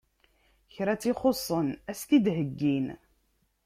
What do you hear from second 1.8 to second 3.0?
as-t-id-heggin.